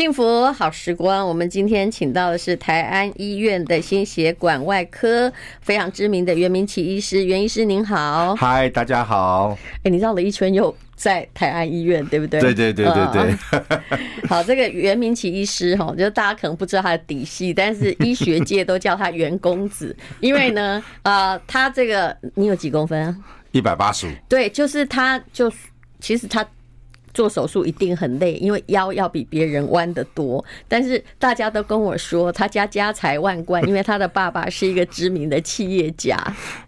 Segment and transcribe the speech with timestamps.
[0.00, 5.30] 幸福好时光，我们今天请到的是台安医院的心血管外科
[5.60, 8.34] 非常知名的袁明启医师，袁医师您好。
[8.34, 9.58] 嗨，大家好。
[9.82, 12.40] 哎，你绕了一圈又在台安医院，对不对？
[12.40, 13.78] 对对对对对。
[14.26, 23.14] 好，这个袁明启医师哈，就大家可能不知道他的底细，但是医学界都叫他袁公子， 因为呢，呃，他这个你有几公分啊？
[23.52, 24.10] 一百八十五。
[24.30, 25.52] 对，就是他，就
[26.00, 26.42] 其实他。
[27.12, 30.44] 做手术一定很累，因为腰要比别人弯得多。
[30.68, 36.16] 但是大家都跟我说，他家家财万贯， 因为他的爸爸是一个知名的企业家。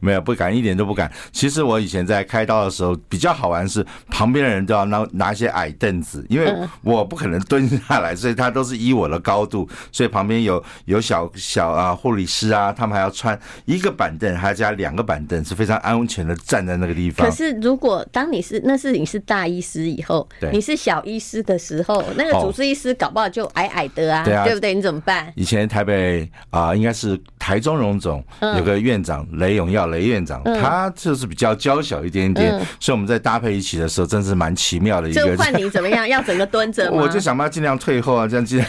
[0.00, 1.10] 没有，不敢，一点都不敢。
[1.30, 6.52] 其实我以前在开刀的时候比较好玩，是旁边的人都要拿拿一些矮凳子，因为
[6.82, 17.28] 我不可能蹲下来，所以他都是依我的高度，所以旁边有有小小啊护理师啊，他们还要穿一个板凳，还要加两个板凳，是非常安全的站在那个地方。
[17.28, 20.28] 可是如果当你是那是你是大医师以后。
[20.52, 24.74] 你是小医师的时候，那个主治医师搞不好就矮矮的啊，对不对？
[24.74, 25.32] 你怎么办？
[25.36, 28.24] 以前台北啊，应该是台中荣总
[28.56, 35.26] 有个院长雷永耀雷院长，他就是比较娇小一点点，所以我们在搭配一起的时候，真是蛮奇妙的一个。
[35.26, 36.08] 就换你怎么样？
[36.08, 36.98] 要整个蹲着吗？
[37.02, 38.68] 我就想办法尽量退后啊，这样尽量。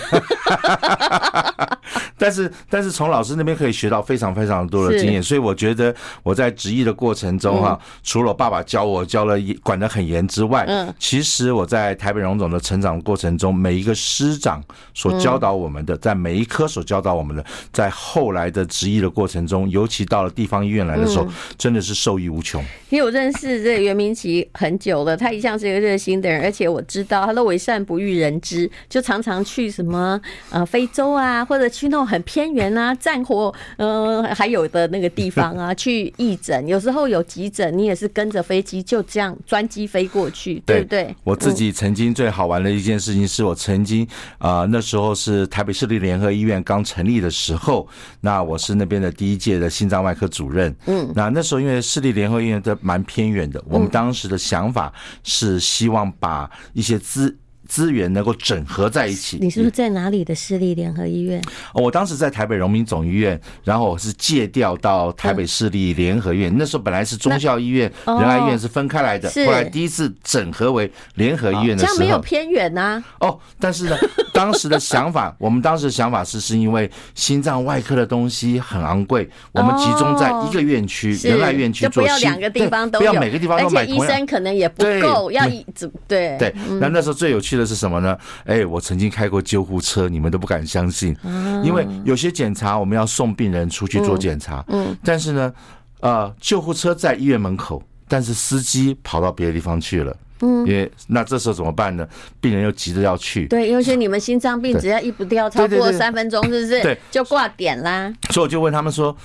[2.17, 17.43] 但是，但是从老师那边可以学到非常非常多的经验，所以我觉得我在执业的过程中哈，除了我爸爸教我教了管得很严之外，嗯，其实我在台北荣总的成长过程中，每一个师长所教导我们的，在每一科所教导我们的，
[17.73, 22.63] 在后来的执业的过程中，尤其到了地方医院来的时候，真的是受益无穷。
[22.89, 30.19] 因为我认识这个袁明奇很久了，他一向是一个热心的人，而且我知道他的为善不欲人知，就常常去什么
[30.52, 32.03] 呃非洲啊，或者去那种。
[32.03, 41.16] 很偏远啊，战火呃还有的那个地方啊， 去义诊，有时候有急诊，你也是跟着飞机就这样专机飞过去，对不对？
[41.23, 44.05] 我自己曾经最好玩的一件事情是我曾经
[44.38, 47.88] 啊、呃、那时候是台北市立联合医院刚成立的时候，
[48.19, 54.93] 那我是那边的第一届的心脏外科主任，嗯，那那时候因为市立联合医院都蛮偏远的，我们当时的想法
[55.23, 57.33] 是希望把一些资
[57.67, 59.37] 资源能够整合在一起。
[59.41, 61.41] 你是不是在哪里的市立联合医院？
[61.73, 66.53] 我当时在台北荣民总医院，然后我是借调到台北市立联合医院。
[66.57, 73.03] 那时候本来是中校医院、仁爱医院是分开来的，后来第一次整合为联合医院的时候，这样没有偏远呐。
[73.19, 73.97] 哦，但是呢，
[74.43, 86.54] 当时的想法，我们当时的想法是，是因为心脏外科的东西很昂贵，我们集中在一个院区仁爱院区做，不要两个地方都，不要每个地方都买，而且医生可能也不够，要一直对对。
[86.81, 87.54] 那那时候最有趣。
[87.54, 88.17] 的是什么呢？
[88.45, 91.15] 哎，我曾经开过救护车，你们都不敢相信，
[91.64, 95.54] 因为有些检查我们要送病人出去做检查，嗯，但是呢，
[95.99, 102.08] 呃，救护车在医院门口，但是司机跑到别的地方去了，嗯，因为那这时候怎么办呢？
[102.39, 106.81] 病人又急着要去，对，尤其你们心脏病，只要一不掉超过三分钟，是不是？
[106.81, 108.14] 对，就挂点啦。
[108.30, 109.15] 所以我就问他们说。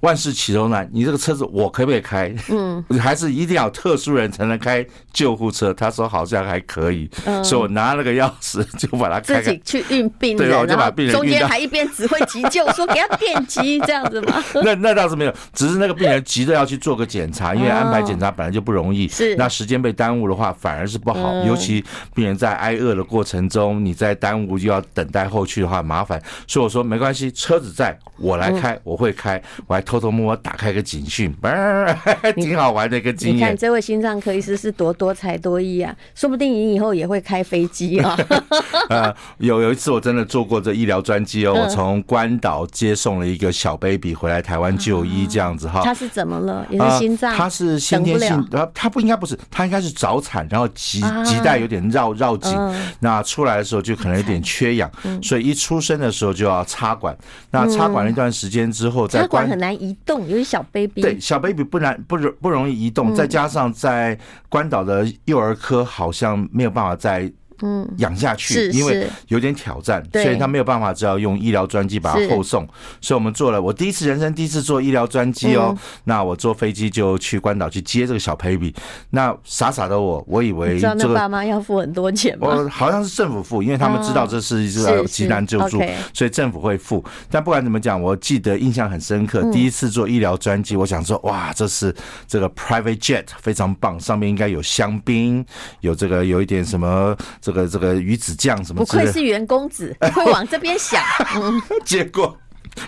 [0.00, 2.32] 万事起头难，你这个车子我可不可以开？
[2.50, 5.74] 嗯， 还是一定要特殊人才能开救护车？
[5.74, 9.42] 他说好像还可以，嗯、所以我拿了个钥匙就把它开开。
[9.42, 11.14] 自己去运病人，对，我就把病人。
[11.14, 14.44] 中间还一边指挥急救，说给他电击这样子吗？
[14.62, 19.08] 那那倒是没有，只是那个病人急着要去做个检查，因为安排检查本来就不容易。
[19.08, 21.32] 是，那时间被耽误的话，反而是不好。
[21.44, 21.84] 尤其
[22.14, 26.22] 病人在挨饿的过程中，你再耽误又要等待后续的话，麻烦。
[26.46, 29.82] 所以我说没关系，车子在我来开，我会开，我还。
[29.88, 31.34] 偷偷摸摸打开个警讯，
[32.36, 33.36] 挺好玩的一个经验。
[33.38, 38.14] 你看这位心脏科医师是多多才多艺啊，说不定你以后也会开飞机啊。
[38.90, 45.80] 呃，有有一次我真的坐过这医疗专机哦，我从关岛接送了一个小 baby 回来台湾就医，这样子哈。
[45.82, 46.66] 他是怎么了？
[46.68, 47.34] 也是心脏？
[47.34, 52.54] 他是先天性，他他不应该不是，他应该是早产，然后脐脐带有点绕绕紧，
[53.00, 54.90] 那出来的时候就可能有点缺氧，
[55.22, 57.16] 所以一出生的时候就要插管。
[57.50, 59.77] 那插管了一段时间之后，再管很难。
[59.78, 64.18] 移动，有些小 baby，对，小 baby 不难不容不容易移动，再加上在
[64.48, 67.32] 关岛的幼儿科好像没有办法在。
[67.62, 72.66] 嗯，养下去，因为有点挑战，所以他没有办法，只要用医疗专机把他后送。
[73.00, 75.76] 所以我们做了，我第一次人生第一次坐医疗专机哦。
[76.04, 78.72] 那我坐飞机就去关岛去接这个小 baby。
[79.10, 82.48] 那傻傻的我，我以为这个爸妈要付很多钱吗？
[82.48, 85.82] 我好像是政府付，因为他们知道这是一个急难救助，
[86.14, 87.04] 所以政府会付。
[87.30, 89.42] 但不管怎么讲，我记得印象很深刻。
[89.50, 91.92] 第一次坐医疗专机，我想说哇，这是
[92.28, 95.44] 这个 private jet 非常棒，上面应该有香槟，
[95.80, 97.16] 有这个有一点什么。
[97.48, 98.84] 这个这个鱼子酱什么？
[98.84, 101.02] 不愧是袁公子，会往这边想。
[101.82, 102.36] 结果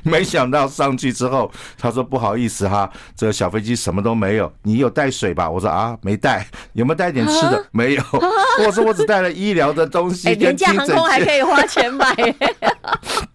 [0.03, 4.53] 没想到上去之后，他说不好意思哈，这个小飞机什么都没有。
[4.63, 5.49] 你有带水吧？
[5.49, 6.47] 我说啊，没带。
[6.75, 7.65] 有没有带点吃的？
[7.73, 8.03] 没有。
[8.67, 10.35] 我说我只带了医疗的东西。
[10.35, 12.15] 廉价航空还可以花钱买。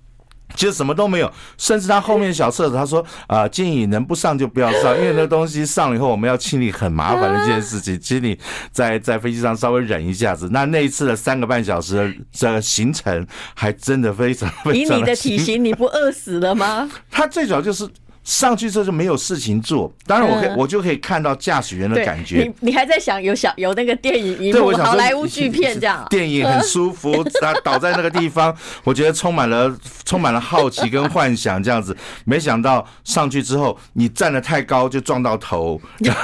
[0.56, 8.00] 其实什么都没有，甚至他后面小册子他说啊、呃，建议能不上就不要上，因为那个东西上了以后我们要清理，很麻烦的一件事情。
[8.00, 8.38] 请你
[8.72, 10.50] 在在飞机上稍微忍一下子。
[10.52, 14.98] 那那一次的三个半小时的这个行程，还真的非常非常。
[14.98, 16.90] 以你的体型，你不饿死了吗？
[17.12, 17.88] 他最主要就是。
[18.26, 22.44] 上去之后就没有事情做，当然我可以，我就可以看到驾驶员的感觉。
[22.60, 26.06] 你你还在想有小有那个电影一幕，好莱坞巨片这样。
[26.10, 29.72] 电影很舒服，他倒在那个地方， 我觉得充满了
[30.06, 31.96] 充满了好奇跟幻想这样子。
[32.26, 36.16] 没想到上去之后，你站得太高就撞到头， 然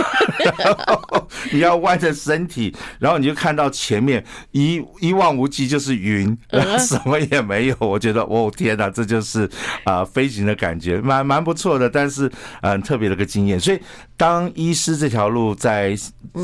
[0.75, 6.35] 后你要弯着身体，然后你就看到前面一一望无际就是云，
[6.79, 7.75] 什么也没有。
[7.79, 9.47] 我觉得哦天哪，这就是
[9.83, 11.90] 啊飞行的感觉，蛮蛮不错的。
[11.91, 13.59] 但是，嗯，特别的一个经验。
[13.59, 13.79] 所以，
[14.15, 15.95] 当医师这条路在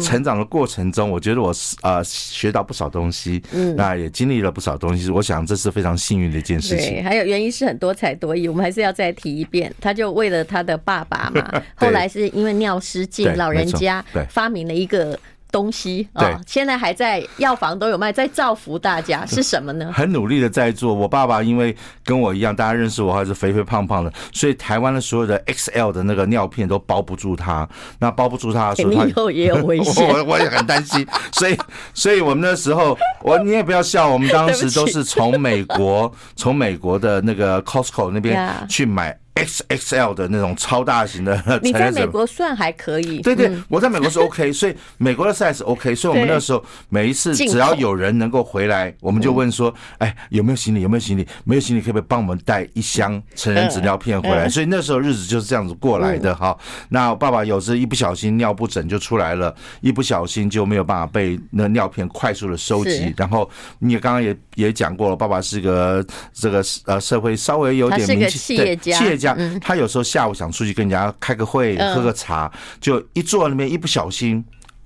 [0.04, 5.10] 成长的过程中，我觉得我呃学到不少东西，嗯，那也经历了不少东西。
[5.10, 6.96] 我想这是非常幸运的一件事情。
[6.96, 9.74] 对，还有原因是很多才多艺，我们还是要再提一遍。
[9.80, 15.18] 他就为了他的爸爸嘛， 后来是因为尿失禁，老人家发明了一个。
[15.52, 19.92] 东西啊，哦、现在还在药房都有卖，在造福大家是什么呢？
[19.94, 20.94] 很努力的在做。
[20.94, 27.68] 我爸爸因为跟我一样，大家认识我还是肥肥胖胖的，所以台湾的所有的 XL 的那个尿片都包不住他。
[28.00, 30.08] 那包不住他的时候，他以后也有危险。
[30.08, 31.58] 我我也很担心，所以
[31.94, 39.18] 所以我们那时候，我你也不要笑，我们当时 都是从美国从美国的那个 Costco 那边去买。
[39.38, 43.22] XXL 的那种超大型的， 你在美国算还可以。
[43.22, 50.82] 对对，我在美国是 OK， 所以美国的 size OK，所以我们那时候每一次只要有人能够回来，我们就问说，哎，有没有行李？
[50.82, 51.28] 有没有行李？
[51.44, 54.50] 没有行李，可不可以帮我们带一箱成人纸尿片回来？
[54.50, 56.58] 所以那时候日子就是这样子过来的哈。
[56.90, 63.14] 那爸爸有时一不小心尿布疹就出来了，一不小心就没有办法被那尿片快速的收集。
[63.16, 63.50] 然后
[63.80, 68.76] 你也刚刚也也讲过了，爸爸是个这个呃社会稍微有点名气，企业
[69.18, 69.27] 家，
[69.62, 74.44] 他有时候下午想出去跟人家开个会、喝个茶，就一坐那边，一不小心，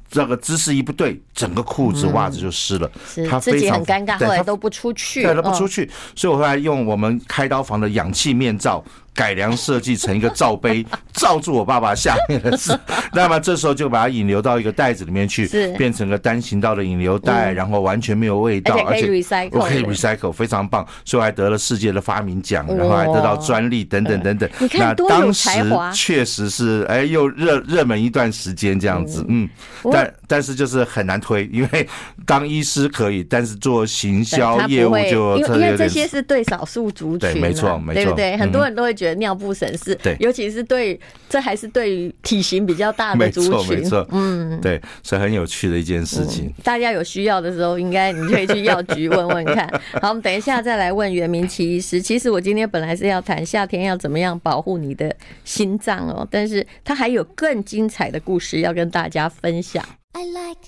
[0.10, 2.92] 这个姿势一不对，整个裤子、袜子就湿了。
[3.30, 5.90] 他自己很尴尬，后来都不出去，对，都不出去。
[6.16, 8.84] 所以我后来用我们开刀房的氧气面罩。
[9.14, 12.80] 改良设计成一个罩杯， 罩住我爸爸下面的字。
[13.14, 15.48] 那么这时候就把它引流到一个袋子里面去，
[15.78, 19.06] 变成个单行道的引流袋，然后完全没有味道，而且
[19.52, 24.50] 我可以 recycle，非常棒，所以我还得了世界的发明奖，然后还得到专利等等等等。
[24.74, 25.50] 那当时
[25.94, 29.50] 确实是哎，又热热门一段时间这样子，嗯，
[29.92, 31.88] 但但是就是很难推，因为
[32.26, 38.38] 当医师可以，但是做行销业务就因为因为这些是对少数族群，对，没错，没错，对不对？
[38.38, 38.96] 很多人都会。
[39.02, 46.54] 觉得尿布省事，对，尤其是对，这还是对于体型比较大的族群，没错，嗯，对，所以很有趣的一件事情。
[46.64, 49.68] 大家有需要的时候，应该你可以去药局问问看。
[50.00, 52.00] 好，我们等一下再来问袁明奇医师。
[52.00, 59.84] 其实我今天本来是要谈夏天要怎么样保护你的心脏哦，但是他还有更精彩的故事要跟大家分享。
[60.14, 60.62] I like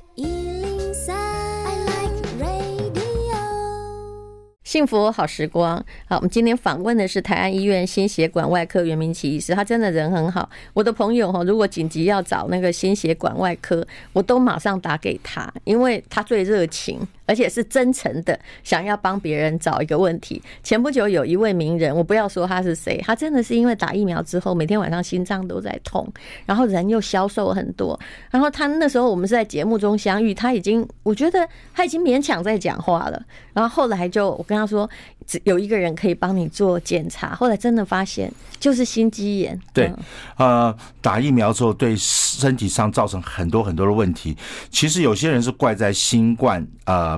[4.63, 5.75] 幸福好时光，
[6.07, 10.49] 好，我们今天访问的是台安医院心血管外科袁明奇医师，他真的人很好。
[10.73, 16.99] 我的朋友哈，如果紧急要找那个心血管外科，我都马上打给他，因为他最热情。
[17.25, 20.41] 而且是真诚的，想要帮别人找一个问题。
[20.61, 26.07] 前不久有一位名人，我不要说他是谁，他真的是因为打疫苗之后，每天晚上心脏都在痛，
[26.45, 27.99] 然后人又消瘦很多。
[28.29, 33.21] 然后他那时候我们是在节目中相遇，他已经我觉得他已经勉强在讲话了。
[33.53, 34.89] 然后后来就我跟他说，
[35.25, 37.33] 只有一个人可以帮你做检查。
[37.35, 39.57] 后来真的发现就是心肌炎。
[39.73, 39.91] 对，
[40.37, 44.35] 呃，打疫苗之后对身体上造成很多很多的问题。
[44.69, 47.13] 其实有些人是怪在新冠，呃。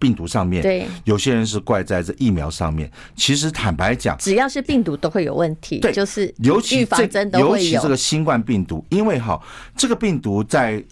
[0.00, 2.90] 病毒上面，对，有些人是怪在这疫苗上面。
[3.14, 5.78] 其实坦白讲，只要是病毒都会有问题。
[5.78, 7.04] 对，就是尤其这
[7.38, 9.40] 尤其这个新冠病毒，因为哈，
[9.76, 10.82] 这个病毒在。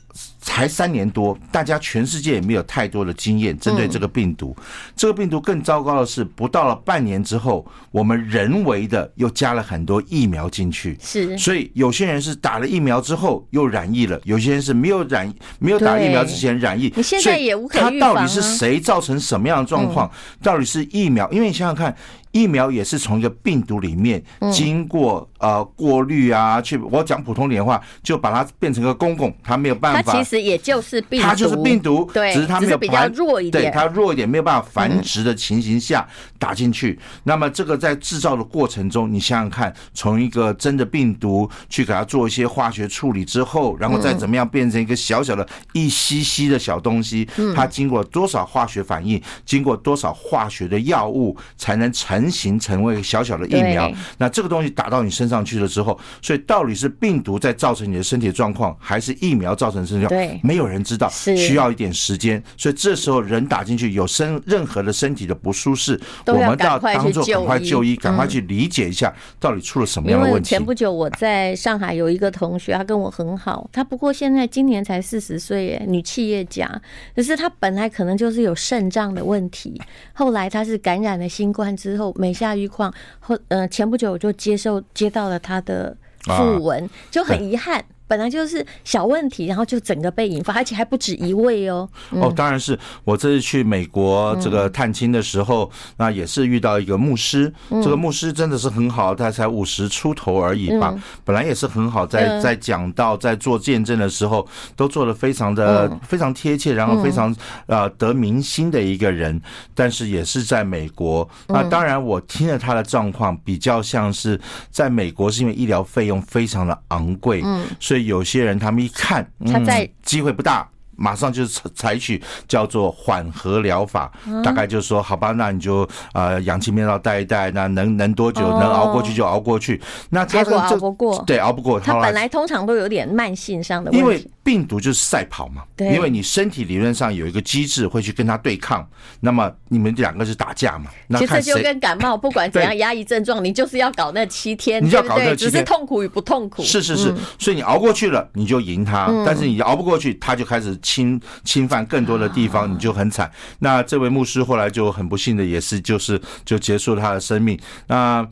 [0.41, 4.57] 才三年多，大家全世界也没有太多的经验针对这个病毒。
[4.97, 10.97] 这个病毒更糟糕的是，不到了半年之后，我们人为的又加了很多疫苗进去。
[11.01, 16.93] 是，所以有些人是打了疫苗之后又染疫了，有些人是没有染，没有打疫苗之前染疫。
[16.97, 17.99] 你现在也无可预防。
[17.99, 20.11] 他到底是谁造成什么样的状况？
[20.43, 21.31] 到底是疫苗？
[21.31, 21.95] 因为你想想看。
[22.39, 30.13] 疫苗也是从一个病毒里面经过呃过滤啊，去我讲普通点话，就把它变成个公公，它没有办法。
[30.13, 36.07] 它其实也就是病毒，它就是病毒，对，只是它没有比较弱一点，对，它弱一点，没有办法繁殖的情形下
[36.39, 36.99] 打进去。
[37.25, 53.91] 那么这个在制造的过程中，你想想看，从一个真的病毒去给它做一些化学处理之后，然后再怎么样变成一个小小的一吸吸的小东西，它经过多少化学反应，经过多少化学的药物，才能成型成为小小的疫苗？
[54.19, 60.29] 那这个东西打到你身上去了之后，所以到底是病毒在造成你的身体状况，还是疫苗造成身体状况？
[60.29, 62.43] 对，没有人知道，需要一点时间。
[62.57, 70.49] 所以这时候人打进去有身任何的身体的不舒适，我们都要当做赶快就医，赶快去理解一下到底出了什么样的问题。
[70.49, 76.69] 前不久我在上海有一个同学，他跟我很好，他不过现在今年才四十岁，耶，女企业家，
[77.15, 79.81] 可是他本来可能就是有肾脏的问题，
[80.13, 87.85] 后来他是感染了新冠之后没下预况，后呃前不久我就接受接到了他的訃闻，就很遗憾。
[88.09, 91.87] 本来就是小问题，然后就整个被引发，而且还不止一位哦。
[92.11, 97.53] 哦，当然是我这次去美国这个探亲的时候，那也是遇到一个牧师。
[97.69, 100.95] 这个牧师真的是很好，他才五十出头而已吧。
[101.23, 107.37] 本来也是很好，在在讲到、在做见证的时候，都做的非常的非常贴切，然后非常
[107.67, 109.39] 呃得民心的一个人。
[109.75, 117.98] 但是也是在美国，那当然我听了他的状况，比较像是在美国是因为医疗费用非常的昂贵，嗯，所以。
[118.05, 120.69] 有些人他们一看，他在机会不大。
[120.99, 124.11] 马上就是采取叫做缓和疗法，
[124.43, 129.81] 大概就是说，好吧，那你就呃氧气面罩戴一戴，那能能多久能熬过去就熬过去。
[130.11, 131.79] 那他这熬不过，对，熬不过。
[131.79, 138.85] 他本来通常都有点慢性上的问题，因为病毒就是赛跑嘛，对，因为你身体理论上有一个机制会去跟他对抗，
[139.21, 140.91] 那么你们两个是打架嘛。
[141.17, 146.63] 其实就跟感冒， 不管怎样压抑症状，你就是要搞那七天，你就要搞那七天，只是痛苦与不痛苦。
[146.65, 150.77] 是是是，所以你熬过去了，你就赢他；但是你熬不过去，他就开始。
[150.89, 153.31] 侵侵犯更多的地方，你就很惨。
[153.59, 157.59] 那这位牧师后来就很不幸的，也是就是就结束了他的生命。
[157.89, 158.27] 那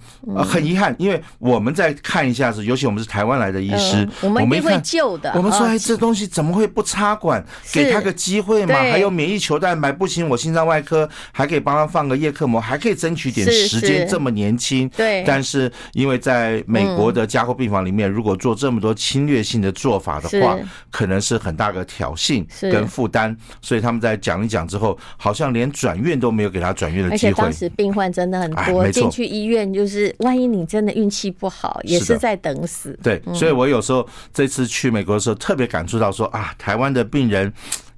[0.48, 5.30] 很遗憾，因为我们再看一下子，尤其我们是台湾来的医师，我们一定会救的。
[5.34, 7.44] 我们说，哎，这东西怎么会不插管？
[7.74, 8.74] 给他个机会嘛？
[8.74, 14.08] 还有免疫球蛋白，不行，我心脏外科还可以帮他放个叶克膜，还可以争取点时间。
[14.08, 15.22] 这么年轻，对。
[15.26, 20.56] 但是因为在美国的加护病房里面，如果做这么多侵略性的做法的话，
[20.90, 22.45] 可能是很大个挑衅。
[22.60, 27.30] 跟负担，所以他们在讲一讲之后，好像连转院都没有给他转院的机会。
[27.30, 32.98] 而且当时病患真的很多，进去医院就是，万一你真的运气不好，也是在等死。
[33.02, 37.52] 对，所以我有时候这次去美国的时候，特别感触到说啊，台湾的病人。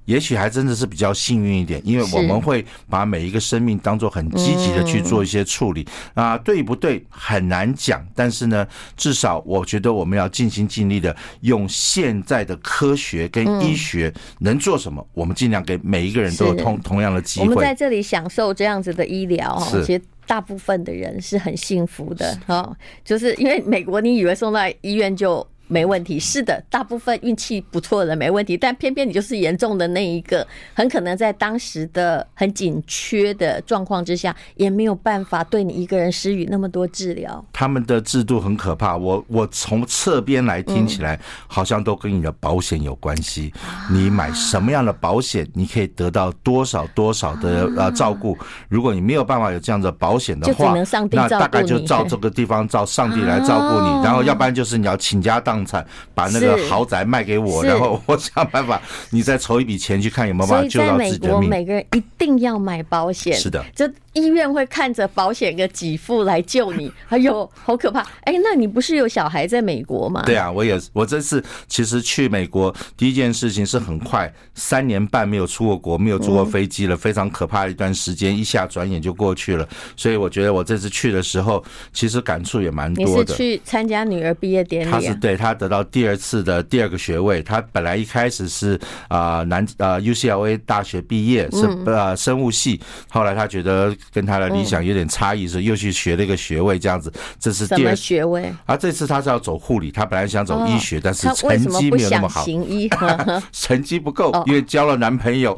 [0.09, 7.05] 也许还真的是比较幸运一点，因为我们会把每一个生命当做很积极的去做一些处理啊，对不对？
[7.09, 17.45] 很难讲，但是呢，至少我觉得我们要尽心尽力的用现在的科学跟医学能做什么，我们尽量给每一个人都有同同样的机会。
[17.45, 22.75] 我们在这里享受这样子的医疗，其实大部分的人是很幸福的哈，
[23.05, 25.45] 就是因为美国，你以为送到医院就。
[25.69, 37.45] 没问题，是的，大部分运气不错的人没问题，但偏偏你就是严重的那一个，很可能在当时的很紧缺的状况之下，也没有办法对你一个人施予那么多治疗。
[37.53, 43.53] 他们的制度很可怕，我我从侧边来听起来，好像都跟你的保险有关系。
[43.91, 48.35] 你买什么样的保险，你可以得到多少多少的呃照顾。
[48.69, 50.75] 如果你没有办法有这样的保险的话，
[51.11, 55.58] 那大概就照这个地方照上帝来照顾你，然后要不然就是你要倾家荡。
[56.13, 61.39] 把那个豪宅卖给我，然后我想办法，你再筹一笔钱去看有没有办法救到自己的命。
[61.39, 63.33] 所以在美国，每个人一定要买保险。
[63.33, 66.91] 是的，就医院会看着保险的给付来救你。
[67.09, 68.01] 哎呦，好可怕！
[68.23, 70.23] 哎，那你不是有小孩在美国吗？
[70.25, 79.67] 对啊，我也，我这次其实去美国第一件事情是很快，三年半没有出过国，没有坐过飞机了，非常可怕的一段时间，一下转眼就过去了。
[79.95, 81.63] 所以我觉得我这次去的时候，
[81.93, 83.11] 其实感触也蛮多的。
[83.21, 84.91] 你是去参加女儿毕业典礼？
[84.91, 85.48] 他是对他。
[85.49, 92.79] 他得到第二次的第二个学位，他本来一开始是啊南啊 UCLA 大学毕业是呃生物系，
[93.09, 98.53] 后来他觉得跟他的理想有点差异，所以又去学了一个学位，这样子，这是第二学位。
[98.65, 102.87] 啊，这次他是要走护理，他本来想走医学，但是成绩没有那么好，行医
[103.51, 105.57] 成绩不够，因为交了男朋友。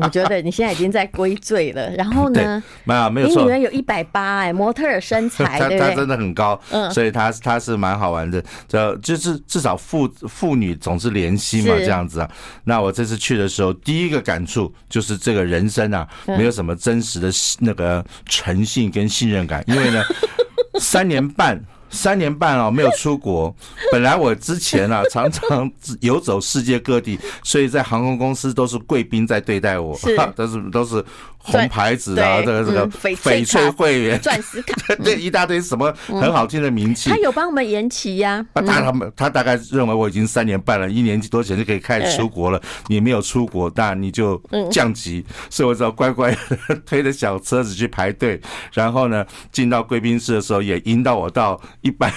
[0.00, 1.88] 我觉得你现在已经在归罪了。
[1.90, 2.62] 然后呢？
[2.84, 8.42] 没有没有错，你女儿有一百八哎，模特儿身材， 他他真的很高，嗯，所以她她是蛮好玩的。
[8.80, 12.30] 这的就是至少父父女总是联系嘛，这样子啊。
[12.64, 20.02] 那我这次去的时候，第一个感触就是这个人生啊，没有什么真实的那个诚信跟信任感，因为呢，
[20.80, 21.62] 三年半。
[21.92, 23.52] 三年半哦，没有出国。
[23.90, 25.68] 本来我之前啊， 常常
[26.00, 29.98] 游走世界各地，所以在航空公司都是贵宾在对待我，
[30.36, 31.04] 都是都是
[31.42, 37.10] 红牌子啊，这个这个翡翠会员、钻石卡， 对，一大堆什么很好听的名气。
[37.10, 38.44] 他有帮我们延期呀？
[38.54, 42.60] 他他们他大概认为我已经三年半了，一年多前就可以开始出国了。
[42.88, 46.36] 你没有出国，但你就降级，所以我只好乖乖
[46.84, 48.40] 推着小车子去排队。
[48.72, 51.60] 然后呢，进到贵宾室的时候，也引导我到。
[51.82, 52.12] 一般，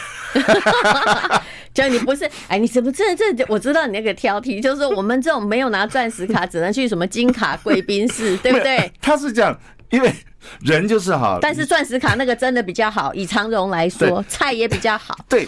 [1.74, 3.46] 就你不是哎，你怎么这这？
[3.48, 8.92] 我知道你那个挑剔，就是我们这种没有拿钻石卡，只能去什么金卡贵宾室，对不对？
[9.02, 9.60] 他他是这样，
[9.92, 10.12] 因为。
[10.62, 13.14] 人就是好，但是钻石卡那个真的比较好。
[13.14, 15.16] 以长荣来说，菜也比较好。
[15.30, 15.48] 对，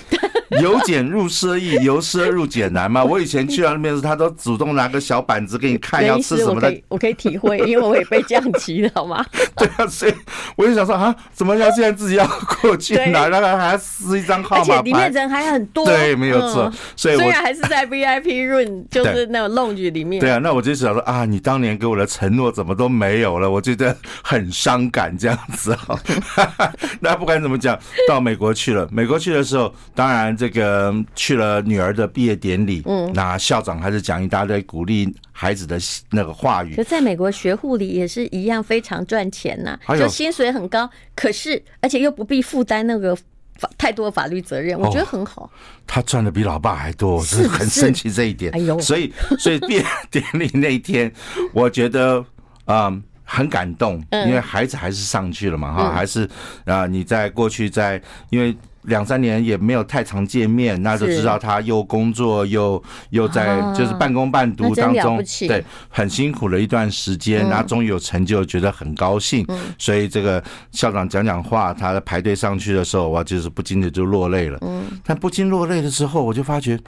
[0.62, 3.04] 由俭入奢易，由奢入俭难嘛。
[3.04, 6.70] 我以前去到那边时，他都主动拿个小板子给你看要吃什么的。
[6.70, 9.26] 我，我可以体会，因为我也被降级了，好吗？
[9.58, 10.14] 对啊，所以
[10.56, 12.28] 我就想说啊，怎么要现在自己要
[12.62, 15.86] 过去拿，然后还要撕一张号码牌，里面人还很多。
[15.86, 16.72] 对，没有错。
[16.96, 20.20] 所以虽然还是在 VIP room， 就是那个 lounge 里面。
[20.20, 23.50] 对啊，那我就想说啊，你当年给我的承诺怎么都没有了？
[23.50, 24.85] 我觉得很伤。
[24.90, 26.00] 敢这样子啊？
[27.00, 27.78] 那不管怎么讲，
[28.08, 28.88] 到美国去了。
[28.92, 32.82] 美国去的时候，当然这个去了女儿的毕业典礼。
[32.86, 35.78] 嗯，那校长还是讲一大堆鼓励孩子的
[36.12, 36.76] 那个话语。
[36.76, 40.90] 可在美国学护理也是一样，非常赚钱呐，就薪水很高。
[41.16, 43.16] 可是而且又不必负担那个
[43.58, 45.50] 法太多的法律责任，我觉得很好。
[45.88, 48.52] 他赚的比老爸还多，是 很生气这一点。
[48.54, 51.12] 哎呦，所以所以毕业典礼那一天，
[51.54, 52.24] 我觉得
[52.66, 53.04] 嗯。
[53.26, 56.30] 很感动，因为孩子还是上去了嘛，哈，还是
[56.64, 58.56] 啊，你在过去在因为。
[58.88, 69.46] 两三年也没有太常见面，那就知道他又工作又又在就是半工半读当中，对，很辛苦了一段时间，然后终于有成就，觉得很高兴。
[69.78, 74.60] 所以这个校长讲讲话，他在排队上去的时候，我就是不禁的就落泪了。
[75.04, 76.80] 但不禁落泪的时候，我就发觉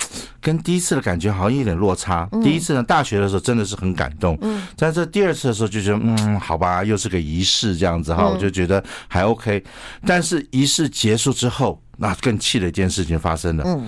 [0.41, 2.27] 跟第一次的感觉好像有点落差。
[2.43, 4.37] 第一次呢，大学的时候真的是很感动，
[4.75, 9.63] 在这第二次的时候就觉得，嗯，好吧，又是个仪式这样子哈，我就觉得还 OK。
[10.05, 11.81] 但是仪式结束之后。
[11.97, 13.63] 那更气的一件事情发生了。
[13.65, 13.87] 嗯，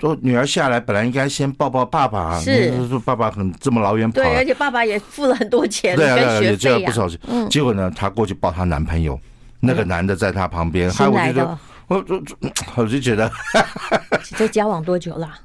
[0.00, 7.18] 说女儿下来本来应该先抱抱爸爸，是说爸爸很这么老远跑，对，而且爸爸也付了很多钱， 对啊，也交了不少钱。
[7.28, 9.18] 嗯，结果呢，她过去抱她男朋友，
[9.58, 12.22] 那个男的在她旁边，还我觉得，我就
[12.76, 13.30] 我就觉得，
[14.36, 15.26] 这交往多久了？
[15.26, 15.38] 啊，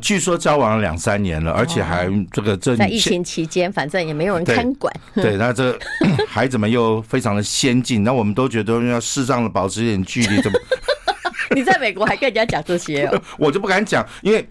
[0.00, 4.92] 据说交往了两三年了，而且还这个这在疫情期间，反正也没有人看管。
[5.14, 5.78] 对， 那这
[6.28, 10.58] 孩子们又非常的先进，那我们都觉得要适当的保持一点距离，怎么？
[11.54, 13.22] 你在美国还跟人家讲这些哦？
[13.38, 14.46] 我就不敢讲，因为。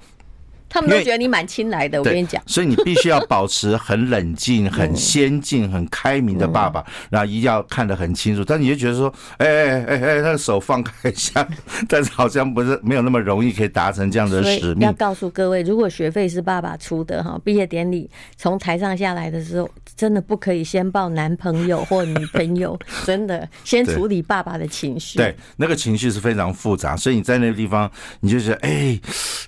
[0.75, 2.43] 他们都觉得你蛮亲来的，我跟你讲。
[2.45, 8.43] 所以你必须要保持很冷静、 很先进、很开明的爸爸，然后一定要看得很清楚。
[8.43, 11.47] 但你就觉得说，哎哎哎哎，那个手放开一下，
[11.87, 14.81] 但是好像不是没有那么容易可以达成这样的使命。
[14.81, 25.19] 要告诉各位，如果学费是爸爸出的哈，毕业典礼从台上下来的时候，真的不可以先抱男朋友或女朋友， 真的先处理爸爸的情绪。
[25.19, 28.99] 对，那个情绪是非常复杂，所以你在那个地方，你就觉得，哎，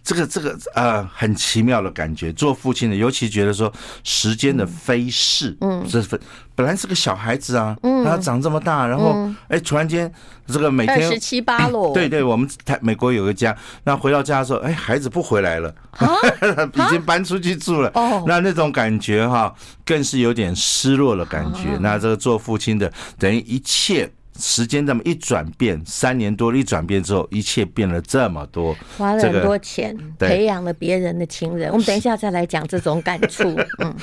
[0.02, 1.06] 这个这个呃。
[1.20, 6.20] 很奇妙的感觉，做父亲的尤其觉得说时间的飞逝，嗯，这是
[6.54, 10.12] 本来是个小孩子啊，嗯，他长这么大，然后哎，突然间
[10.46, 15.74] 这个每天二十七八了， 对对，我们台美国有个家，那回到家的时候，哎，孩子不回来了，
[16.76, 19.52] 已经搬出去住了，哦，那那种感觉哈，
[19.84, 21.78] 更是有点失落的感觉。
[21.80, 24.08] 那这个做父亲的，等于一切。
[24.38, 31.72] 时间这么一转变，三年多一转变之后，一切变了这么多，花了很多钱，培养了别人的情人。
[31.72, 33.56] 我们等一下再来讲这种感触。
[33.80, 33.96] 嗯。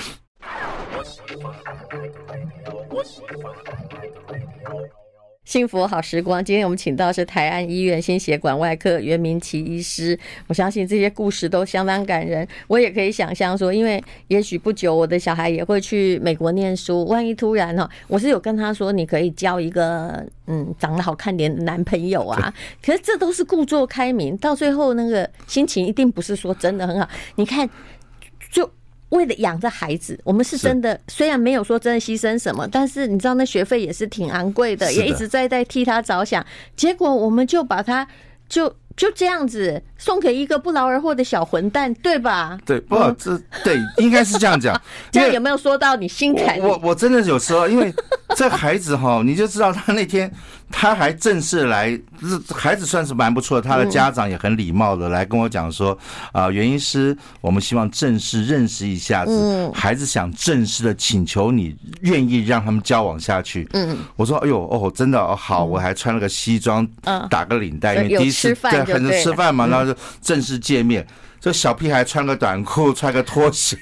[5.45, 10.19] 幸福好时光，今天我们请到是台安医院心血管外科袁明奇医师。
[10.47, 12.47] 我相信这些故事都相当感人。
[12.67, 22.53] 我也可以想象说，因为也许不久我的小孩也会去美国念书，万一突然哈，我是有跟他说，你可以交一个嗯长得好看点的男朋友啊。
[22.83, 27.07] 可是这都是故作开明，到最后那个心情一定不是说真的很好。
[27.35, 27.73] 你看，就。
[29.15, 36.45] 为了养着孩子，我们是真的，虽然没有说真的牺牲什么，但是你知道那学费也是挺昂贵的，也一直在在替他着想。
[36.77, 38.07] 结果我们就把他
[38.49, 42.59] 就就这样子送给一个不劳而获的小混蛋，对吧？
[42.65, 44.81] 对，不，这对应该是这样讲。
[45.11, 46.59] 这样有没有说到你心坎？
[46.61, 47.93] 我我真的有说，因为
[48.37, 50.31] 这孩子哈，你就知道他那天
[50.77, 51.99] 他还正式来，
[52.53, 55.97] 孩子算是蛮不错的，他的家长也很礼貌的来跟我讲说
[56.33, 63.67] 啊，原因是，我们希望正式认识一下子，孩子想正式的请求你愿意让他们交往下去。
[63.73, 66.87] 嗯，我说哎呦哦，真的哦好，我还穿了个西装，
[67.31, 71.07] 打个领带，因为第一次对，很吃饭嘛，然后就正式见面。
[71.45, 73.77] 这小屁孩穿个短裤，穿个拖鞋，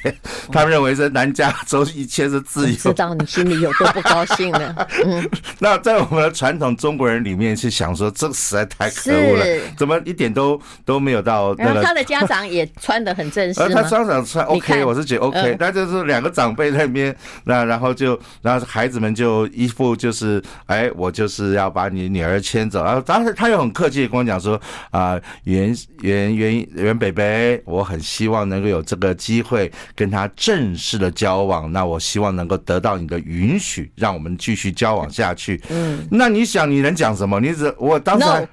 [0.51, 2.77] 他们认为是男家走一切是自由。
[2.77, 4.89] 知道你心里有多不高兴了。
[5.07, 9.47] 嗯，那在我们的传统中国人里面，是想说这实在太可恶了，
[9.79, 11.75] 怎么一点都都没有到那个。
[11.75, 13.63] 然后他的家长也穿的很正式。
[13.63, 27.52] 而他家长穿 OK，我是觉得 OK，那就是两个长辈在那边，那然后就然后孩子们就一副就是哎，我就是要把你女儿牵走，然后当时他又很客气的跟我讲说啊，袁袁袁袁北北。
[27.65, 35.61] 我很希望能够有这个机会跟他正式的交往，那我希望能够得到你的允许，让我们继续交往下去。
[35.71, 37.41] 嗯，那你想你能讲什么？
[37.41, 38.27] 你只我当时。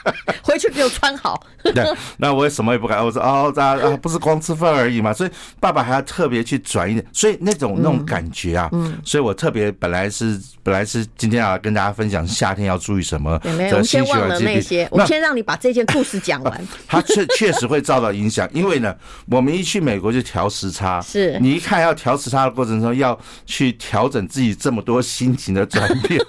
[0.61, 1.41] 回去给我穿好。
[1.63, 1.83] 对，
[2.17, 3.03] 那我也什么也不敢。
[3.03, 5.13] 我说哦，啊啊，不是光吃饭而已嘛。
[5.13, 7.05] 所以爸爸还要特别去转一点。
[7.13, 13.39] 所以那种那种感觉啊，嗯，所以我特别本来是本来是今天要跟大家分享夏天要注意什么。
[13.57, 16.67] 没有，我们先忘了那些，我先让你把这件故事讲完。
[16.87, 18.93] 他确确实会遭到影响， 因为呢，
[19.27, 21.01] 我们一去美国就调时差。
[21.01, 26.19] 是你一看要调时差的过程中，要去调整自己这么多心情的转变。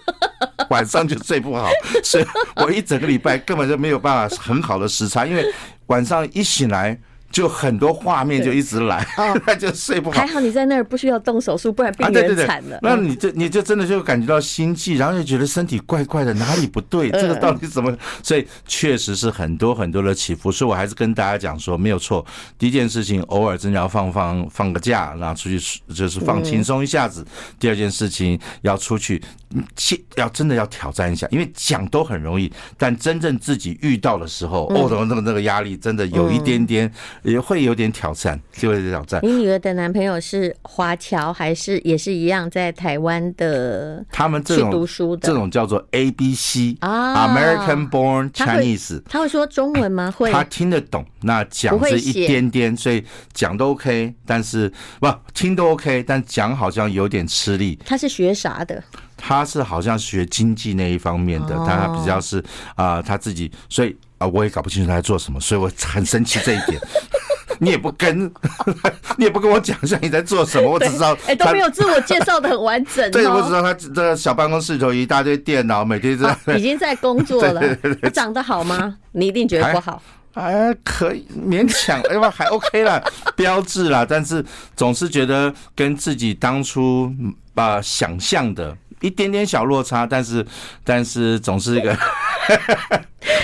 [0.70, 1.68] 晚上就睡不好，
[2.02, 2.24] 所以
[2.56, 5.44] 我一整个礼拜根本就没有办法很好的时差，因为
[5.86, 6.98] 晚上一醒来。
[7.32, 10.20] 就很多画面就一直来，他 就睡不好。
[10.20, 12.78] 还好你在那儿不需要动手术，不然病人 惨了。
[12.82, 17.08] 那你就你就真的就感觉到心悸，然后就觉得身体怪怪的，哪里不对？
[17.10, 17.96] 这个到底怎么？
[18.22, 20.52] 所以确实是很多很多的起伏。
[20.52, 22.22] 所以我还是跟大家讲说，没有错。
[22.58, 27.26] 第一件事情，偶尔真的要放放放个假，然后出去就是放轻松一下子。
[27.58, 29.22] 第二件事情，要出去，
[30.16, 36.92] 要真的要挑战一下，因为讲都很容易，但真正自己遇到的时候，哦，那个那个压力真的有一点点。
[37.22, 39.20] 也会有点挑战，就会挑战。
[39.22, 44.04] 你女儿的男朋友是华侨，还是也是一样在台湾的？
[44.10, 49.12] 他们这种读书的这种叫做 A B C 啊，American Born Chinese 他。
[49.12, 50.10] 他会说中文吗？
[50.16, 50.30] 会。
[50.32, 57.78] 他听得懂，那讲是一点点，所以讲都 OK，但是不听都 OK，但讲好像有点吃力。
[57.84, 58.82] 他是学啥的？
[59.24, 62.38] 他是好像学经济那一方面的，但他比较是
[62.74, 66.78] 啊、呃、他自己，所以啊我也搞不清楚他在做什么，所以我很生气这一点。
[67.60, 68.24] 你也不跟，
[69.16, 73.08] 你也不跟我讲一下你在做什么，我只知道哎都没有自我介绍的很完整。
[73.12, 77.62] 对，我只知道他 这个小办公室里头一大堆电脑，每天在已经在工作了。
[78.02, 78.96] 他长得好吗？
[79.12, 80.02] 你一定觉得不好。
[80.34, 83.00] 哎可以勉强，哎吧，还 OK 啦，
[83.36, 87.14] 标志啦，但是总是觉得跟自己当初
[87.54, 90.44] 把想象的一点点小落差，但是
[90.82, 91.94] 但是总是一个。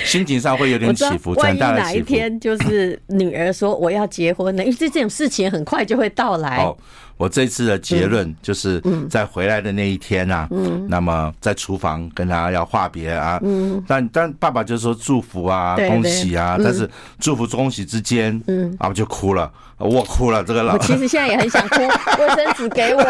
[0.05, 4.64] 心情上会有点起伏，万一哪一天就是女儿说我要结婚了？
[4.64, 6.57] 因为这这种事情很快就会到来。
[6.57, 6.77] 哦，
[7.18, 16.88] 我这次的结论就是在回来的那一天啊，嗯，那么在厨房跟他要话别啊，嗯，但但爸爸就说祝福啊，恭喜啊，但是
[17.20, 19.52] 祝福恭喜之间，嗯，啊，我就哭了。
[19.81, 23.00] 我哭了，这个老我其实 现在也很想哭，卫生纸给我，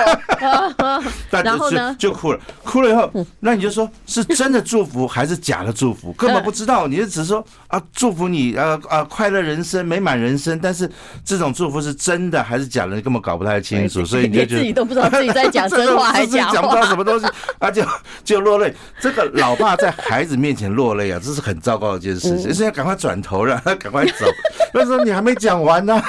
[1.43, 1.97] 然后呢？
[1.99, 10.87] 就哭了，哭了以后，那你就说是真的祝福还是假的祝福，根本不知道，你就只是说啊祝福你呃啊快乐人生美满人生，但是
[11.25, 17.27] 这种祝福是真的还是假的，你根本搞不太清楚，所以你就 自己都不知道自己在讲 真话还是讲不到什么东西
[17.59, 17.83] 啊就
[18.25, 18.75] 就落泪。
[19.01, 24.27] 这个老爸在孩子面前落泪啊，这是很糟糕的一件事情，现在赶快转头让他赶快走。
[24.73, 26.01] 他说你还没讲完呢。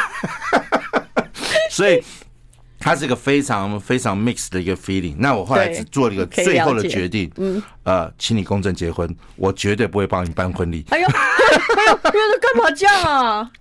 [1.70, 2.04] 所以，
[2.80, 5.16] 它是一个非常非常 mix 的一个 feeling。
[5.20, 10.86] 那我后来只做了一个最后的决定，嗯，呃，请你公证结婚，我绝对不会帮你办婚礼。
[10.90, 13.52] 哎呦， 哎呦，这干嘛这样啊？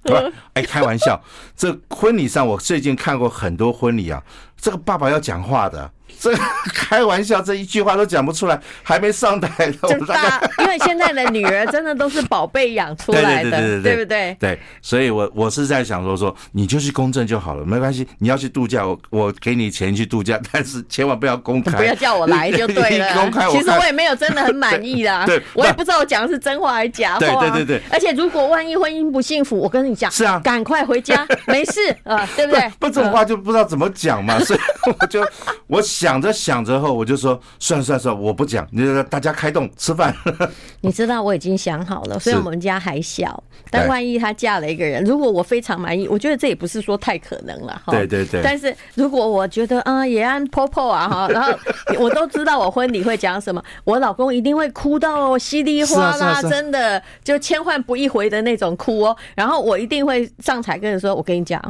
[0.54, 1.20] 哎，开玩笑，
[1.56, 4.22] 这婚礼上我最近看过很多婚礼啊，
[4.56, 5.90] 这个爸爸要讲话的。
[6.20, 6.32] 这
[6.74, 9.74] 开玩笑，这一句话都讲不出来，还没上台呢。
[9.82, 14.36] 就大，因为现在的女儿真的都是宝贝养出来的，对对对对，对，对不对？
[14.40, 18.06] 对，所以我我是在想说说，你就去公证就好了，没关系。
[18.18, 23.12] 你要去度假，我我给你钱去度假，但是千万不要公开，不要叫我来就对了。
[23.14, 25.24] 公开，其实我也没有真的很满意啦。
[25.26, 27.18] 对，我也不知道我讲的是真话还是假话。
[27.20, 27.82] 对对对对。
[27.90, 32.72] 而且如果万一婚姻不幸福，我跟你讲，是啊，赶快回家，没事啊，对不对？
[32.78, 34.60] 不这种话就不知道怎么讲嘛，所以
[35.00, 35.24] 我就
[35.66, 35.82] 我。
[35.98, 40.14] 想着想着后，我就说算了算了算了，我不讲，你就大家开动吃饭。
[40.80, 47.90] 你知道我已经想好了，虽然我们家还小，但万一她嫁了一个人，如果我非常满意，我觉得这也不是说太可能了哈。
[47.90, 48.40] 对对对。
[48.44, 51.52] 但是如果我觉得啊，也安婆婆啊哈， 然后
[51.98, 59.16] 我都知道我婚礼会讲什么，我老公一定会哭到稀里哗啦，真的就千唤不一回的那种哭哦。
[59.34, 61.60] 然后我一定会上台跟人说，我跟你讲。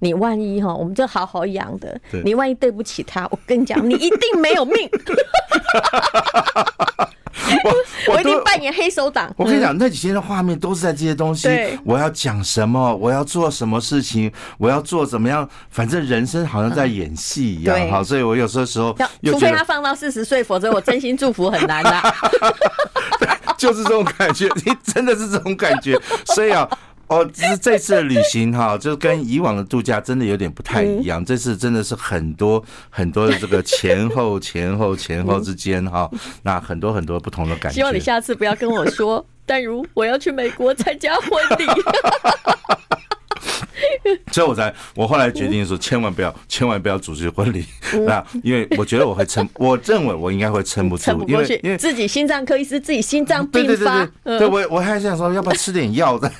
[0.00, 4.90] 你万一哈，我们就好好养的，你万一对不起他，我跟你讲，你一定没有命。
[7.64, 7.72] 我
[8.14, 9.32] 我一定扮演黑手党。
[9.36, 11.48] 我跟你讲，那几天的画面都是在这些东西。
[11.84, 12.94] 我要讲什么？
[12.96, 14.32] 我要做什么事情？
[14.58, 15.48] 我要做怎么样？
[15.70, 17.88] 反正人生好像在演戏一样。
[17.88, 22.14] 好，所以我有时候时候，除非他放到四十岁，否则我真心祝福很难的。
[23.20, 26.00] 对，就是这种感觉，你真的是这种感觉。
[26.24, 26.68] 所以啊。
[27.08, 31.24] 哦，只是这次的旅行哈， 就跟以往的度假真的有点不太一样。
[31.24, 36.10] 这次真的是很多很多的这个前后前后前后之间哈，
[36.42, 37.76] 那很多很多不同的感觉。
[37.76, 41.66] 希望你下次不要跟我说， 但如我要去美国参加婚礼。
[44.32, 47.64] 所以我才，我后来决定说，千万不要，千万不要组织婚礼。
[48.06, 54.04] 那因为我觉得我会撑，我认为我应该会撑不住， 因为因为自己心脏科医师自己心脏病发。
[54.24, 56.30] 对对对，对我我还想说，要不要吃点药的？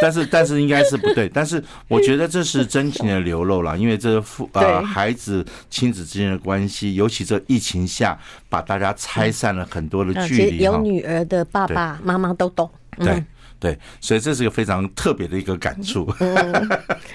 [0.00, 1.28] 但是但是应该是不对。
[1.28, 10.58] 但是我觉得这是真情的流露了，因为这个父呃孩子亲子之间的关系，尤其这疫情下，把大家拆散了很多的距离。
[10.58, 12.70] 有女儿的爸爸妈妈都懂。
[12.98, 13.22] 对。
[13.64, 16.06] 对，所以这是一个非常特别的一个感触。
[16.20, 16.68] 嗯，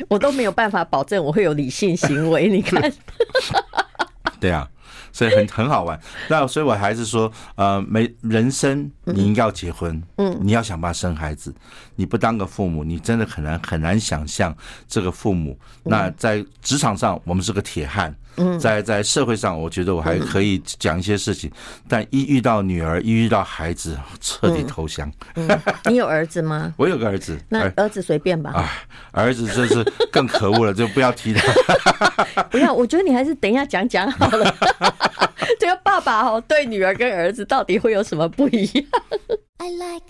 [0.09, 2.91] 我都没有办法保证我会有理性行为，你看。
[4.41, 4.67] 对啊。
[5.12, 11.53] 所以很很好玩，那所以我还是说，呃，没人生你应该要结婚，嗯，你要想办法生孩子，
[11.99, 14.55] 你不当个父母，你真的很难很难想象
[14.88, 15.59] 这个父母。
[15.83, 21.51] 那在职场上，我们是个铁汉，嗯，在在社会上，我觉得我还可以讲一些事情，
[21.89, 25.12] 但一遇到女儿，一遇到孩子，彻底投降。
[25.89, 26.73] 你有儿子吗？
[26.79, 28.51] 我有个儿子，那儿子随便吧。
[28.51, 28.71] 啊，
[29.12, 31.51] 儿子这是更可恶了，就不要提他。
[32.49, 34.55] 不要，我觉得你还是等一下讲讲好了。
[35.59, 38.85] 这个爸爸哦，对女儿跟儿子到底会有什么不一样
[39.57, 40.07] ？I like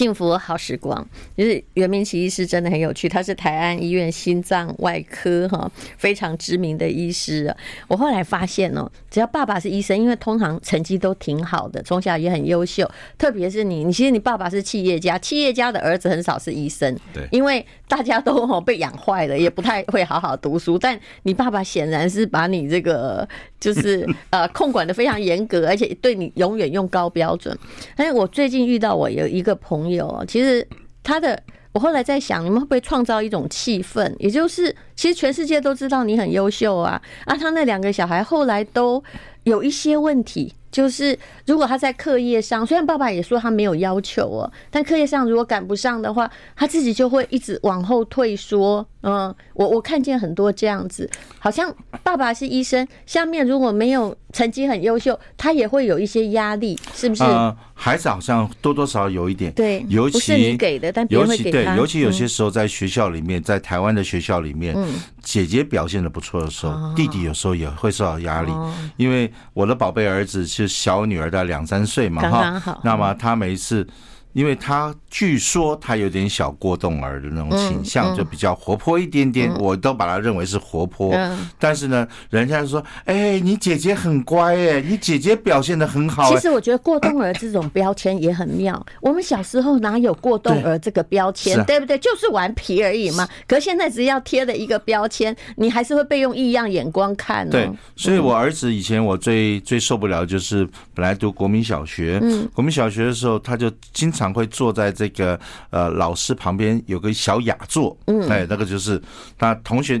[0.00, 7.54] 幸福好时光，就是袁明奇医师真的很有趣，他是台安医院心脏外科哈非常知名的医师。
[7.86, 12.90] 我后来发现哦，只要爸爸是医生，因为通常成绩都挺好的，从小也很优秀。
[13.18, 20.78] 特别是你，你其实你爸爸是企业家，企业家的儿子很少是医生，对，因为大家都哦被养坏了，也不太会好好读书。
[20.78, 27.58] 但你爸爸显然是把你这个 就是呃控管得非常严格，而且对你永远用高标准。
[27.96, 30.24] 哎我最近遇到我有一个朋友。
[30.28, 30.64] 其实
[31.02, 39.02] 他的，我后来在想，你们会不会创造一种气氛，也就是，其实全世界都知道你很优秀啊，啊，他那两个小孩后来都
[39.50, 40.54] 有一些问题。
[40.70, 48.86] 就是如果他在课业上，虽然爸爸也说他没有要求哦，但课业上如果赶不上的话，他自己就会一直往后退缩。
[49.02, 51.10] 嗯，我我看见很多这样子，
[51.40, 57.24] 好像爸爸是医生，下面如果没有成绩很优秀，他也会有一些压力，是不是？
[57.24, 61.50] 呃，孩子好像多多少少有一点，对，尤其是你给的，但别人会给。
[61.50, 64.76] 对，尤其有些时候在学校里面，在台湾的学校里面，
[65.20, 68.52] 姐姐表现的不错的时候，弟弟有时候也会受到压力，
[68.96, 70.46] 因为我的宝贝儿子。
[70.46, 72.22] 是小女儿的两三岁嘛，
[72.60, 73.86] 哈，那么他每一次。
[74.32, 81.12] 因为他据说他有点小过动儿的那种倾向，就比较活泼一点点，我都把他认为是活泼。
[81.58, 88.86] 但是呢，人家说：“哎，你姐姐很乖哎，你姐姐表现的很好。”其实我觉得过动儿这种标签也很妙。
[89.00, 91.98] 我们小时候哪有过动儿这个标签，对不对？
[91.98, 93.28] 就是顽皮而已嘛。
[93.48, 97.50] 可现在只要贴了一个标签，你还是会被用异样眼光看。
[97.50, 100.64] 对，所以我儿子以前我最最受不了就是
[100.94, 102.22] 本来读国民小学，
[102.54, 104.19] 国民小学的时候他就经常。
[104.20, 105.38] 常会坐在这个
[105.70, 109.00] 呃老师旁边有个小雅座，嗯，哎，那个就是
[109.38, 110.00] 那同学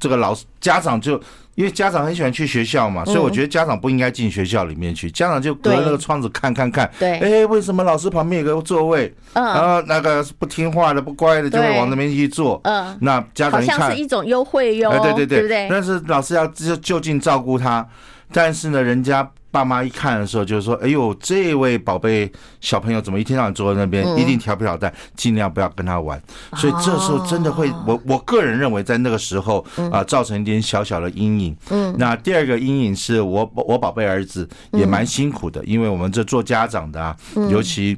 [0.00, 1.20] 这个老师家长就
[1.54, 9.14] 因为家长很喜欢去学校嘛，所以我觉得家长不应该进学校里面去，家长就隔那个窗子看看看，对，哎，为什么老师旁边有个座位？
[9.34, 15.68] 嗯，然后那个不听话的、不乖的就会往那边去坐，嗯，那家长一看好像是一种优惠哟，对对对，对不对？
[15.70, 17.86] 但是老师要就就近照顾他，
[18.32, 19.30] 但是呢，人家。
[19.50, 24.06] 爸妈一看的时候，就是说：“哎呦，这位宝贝小朋友怎么一天到晚坐在那边？
[24.16, 26.20] 一定调皮捣蛋，尽量不要跟他玩。”
[26.56, 31.56] 所以这时候真的会，我我个人认为，在那个时候啊，造成一点小小的阴影。
[31.70, 37.16] 嗯，那第二个阴影是我我宝贝儿子也蛮辛苦的，因为我们这做家长的啊，
[37.50, 37.96] 尤其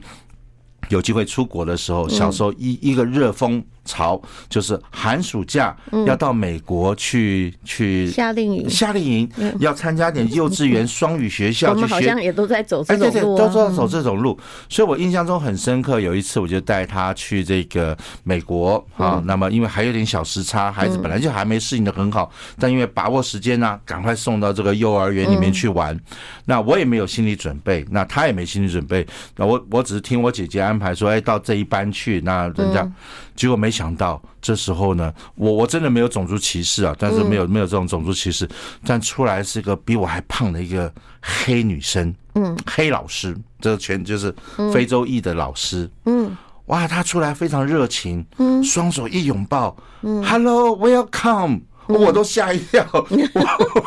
[0.88, 14.38] 有机会出国的时候，小时候一一个热风潮，就是寒暑假要到美国去去夏令营，夏令营要参加点 幼稚园双语学校去学，我们好像也都在走这种路，哎，对对，都在走这种路。
[14.68, 25.98] 所以我印象中很深刻，有一次我就带他去这个美国啊，那么因为还有点小时差，孩子本来就还没适应的很好，但因为把握时间呢，赶快送到这个幼儿园里面去玩。
[26.44, 32.88] 那我也没有心理准备，那他也没心理准备，那我我只是听我姐姐安排说，哎，到这一班去，那人家。
[33.34, 38.48] 结果没想到，这时候呢，我我真的没有种族歧视啊，但是没有没有这种种族歧视，
[38.84, 44.34] 但出来是一个比我还胖的一个黑女生，嗯，黑老师，这个全就是
[44.72, 51.60] 非洲裔的老师，嗯，哇，她出来非常热情，嗯，双手一拥抱，嗯，Hello, welcome。
[51.98, 53.02] 我都吓一跳，我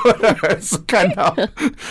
[0.05, 1.35] 我的儿子看到，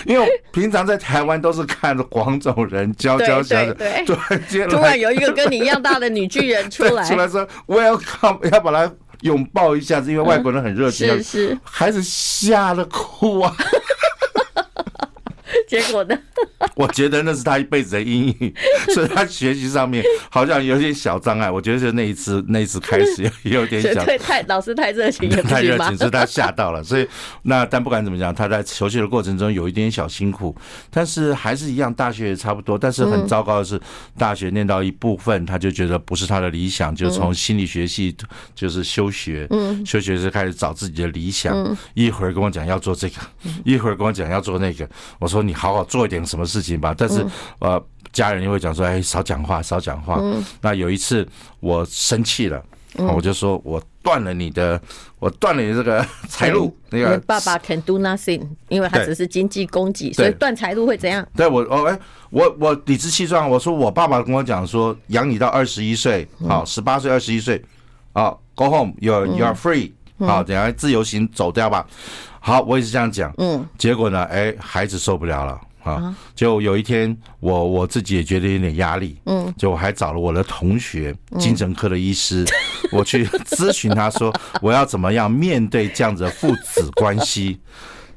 [0.06, 3.74] 因为平常在台湾都是看着黄种人娇娇小小，
[4.06, 13.54] 突然间突然有一个跟你一样大的女巨人出来， 出来说 Welcome，要把他拥抱一下子，因为外国人很热情，是是，孩子吓得哭啊。
[15.68, 16.18] 结果呢？
[16.76, 18.54] 我觉得那是他一辈子的阴影，
[18.94, 21.50] 所以他学习上面好像有点小障碍。
[21.50, 24.04] 我觉得就那一次，那一次开始也有点小。
[24.04, 26.82] 对，太老师太热情，太热情，所以他吓到了。
[26.82, 27.06] 所以
[27.42, 30.54] 那但不管怎么讲，他在求学的过程中有一点小辛苦，
[30.90, 32.78] 但是还是一样，大学也差不多。
[32.78, 33.80] 但是很糟糕的是，
[34.18, 38.14] 大学念到一部分，他就觉得不是他的理想，就从心理学系
[38.54, 41.54] 就是休学，嗯，休学是开始找自己的理想。
[41.94, 43.16] 一会儿跟我讲要做这个，
[43.64, 45.53] 一会儿跟我讲要做那个，我说你。
[45.54, 47.24] 好好做一点什么事情吧，但是
[47.60, 50.20] 呃，家人又会讲说，哎，少讲话，少讲话。
[50.60, 51.26] 那有一次
[51.60, 52.62] 我生气了，
[53.14, 54.80] 我就说我断了你的，
[55.18, 56.76] 我断了你这个财路。
[56.90, 61.26] 那个爸爸 can do nothing，因为他只是经济供给，所以断财路会怎样？
[61.34, 61.98] 对我，哦，哎，
[62.30, 67.60] 我我理直气壮，我说我爸爸跟我讲说，养你到二十一岁，好，十八岁二十一岁，
[68.12, 71.86] 好，go home，you you are free，好，等下自由行走掉吧。
[72.40, 73.32] 好，我也是这样讲。
[73.38, 76.14] 嗯，结果呢，哎，孩子受不了了啊！
[76.34, 79.18] 就有一天，我我自己也觉得有点压力。
[79.24, 82.44] 嗯，就我还找了我的同学，精神科的医师，
[82.92, 87.58] 我去 咨询他说，我要怎么样面对这样子的父子关系。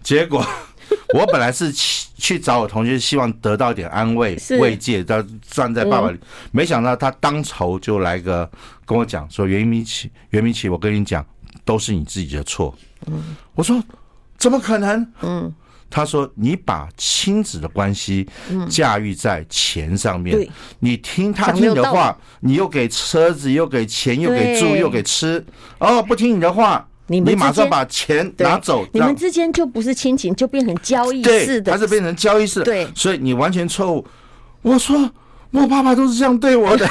[0.03, 0.45] 结果
[1.13, 6.17] 我本来是去去找我同学，希望得到一点安慰慰藉，他站在爸爸里，
[6.51, 8.49] 没想到他当头就来个
[8.85, 11.25] 跟我讲说：“袁明启，袁明启，我跟你讲，
[11.67, 12.73] 都是你自己的错。”
[13.05, 13.79] 嗯，我说。
[14.39, 15.03] 怎么可能？
[15.23, 15.51] 嗯，
[15.89, 18.29] 他说你把亲子的关系
[18.69, 25.43] 驾驭在钱上面，你听他听你的话，你又给车子，又给钱，又给住，又给吃，
[25.79, 34.05] 哦，不听你的话，你马上把钱拿走，你们之间就不是亲情，就变成交易式的，还是变成交易式，对，所以你完全错误。
[34.61, 35.09] 我说
[35.49, 36.87] 我爸爸都是这样对我的。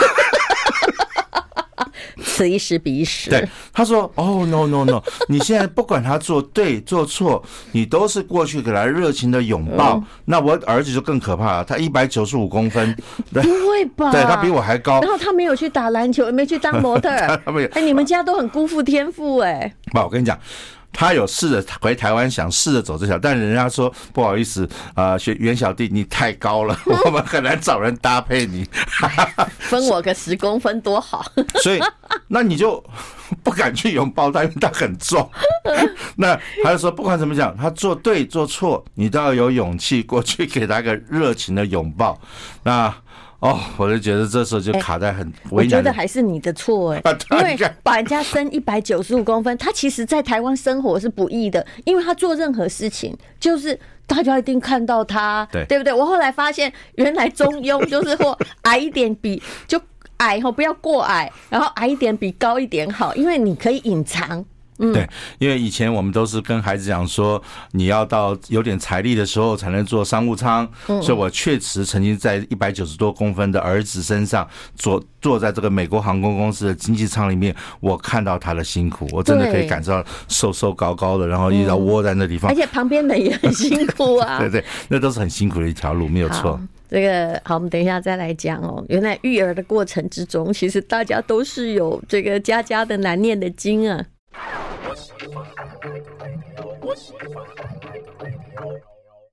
[2.26, 3.30] 此一时彼一时。
[3.30, 10.02] 对，他说：“哦，no no no，你现在不管他做对 做错，你都是过去给他热情的拥抱。
[10.24, 12.94] 那我儿子就更可怕了，他一百九十五公分，
[13.32, 14.10] 不会吧？
[14.10, 15.00] 对，他比我还高。
[15.00, 17.08] 然后他没有去打篮球，也没去当模特。
[17.46, 17.68] 他没有。
[17.68, 19.72] 哎，你们家都很辜负天赋哎。
[19.92, 20.38] 不，我跟你讲。”
[20.98, 28.66] 他有试着回台湾，想试着走这条，但人家说不好意思啊，袁、呃、袁小弟你太高了， 我们很难找人搭配你。
[29.60, 31.22] 分我个十公分多好。
[31.62, 31.80] 所以
[32.28, 32.82] 那你就
[33.42, 35.30] 不敢去拥抱他，因为他很重。
[36.16, 42.18] 那他就说不管怎么讲，他做对做错，你都要有勇气过去给他一个热情的拥抱。
[42.62, 42.94] 那。
[43.40, 45.50] 哦，我就觉得这时候就卡在很为难。
[45.50, 55.92] 我觉得还是你的错哎， 因为把人家升一百九十五公分，他其实在台湾生活是不易的，因为他做任何事情就是大家一定看到他，对对不对？
[55.92, 59.80] 我后来发现，原来中庸就是或 矮一点比就
[60.16, 64.44] 矮后不要过矮，然后矮一点比高一点好，因为你可以隐藏。
[64.78, 65.08] 嗯，对，
[65.38, 86.60] 因为以前我们都是跟孩子讲说，你要到有点财力的时候才能坐商务舱，所以我确实曾经在一百九十多公分的儿子身上坐坐在这个美国航空公司的经济舱里面，我看到他的辛苦，我真的可以感受到瘦瘦高高的，然后一直窝在那地方，而且旁边的也很辛苦啊， 对对，那都是很辛苦的一条路，没有错。
[86.88, 88.84] 这个好，我们等一下再来讲哦。
[88.88, 94.00] 原来育儿的过程之中，其实大家都是有这个家家的难念的经啊。
[96.80, 97.44] 我喜欢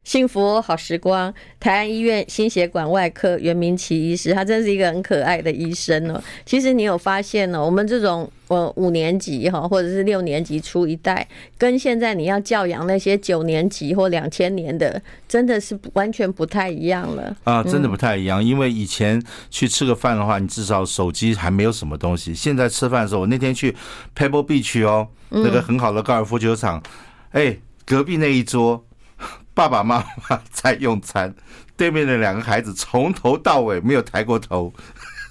[0.03, 6.21] 幸福好时光，台安医院心血管外科袁明奇医师，他真是一个很可爱的医生哦。
[6.45, 7.63] 其实你有发现呢？
[7.63, 11.25] 我们这种呃五年级哈，或者是六年级初一代，
[11.57, 17.63] 跟现在你要教养那些九年级或两千年的，真的是完全不太一样了啊！
[17.63, 22.33] 真的不太一样，因为以前去吃个饭的话，你至少手机还没有什么东西。
[22.33, 23.73] 现在吃饭的时候，我那天去
[24.17, 26.83] Pebble Beach 哦，那个很好的高尔夫球场，
[27.31, 28.83] 哎，隔壁那一桌。
[29.53, 31.33] 爸爸妈妈在用餐，
[31.77, 34.73] 对面的两个孩子从头到尾没有抬过头。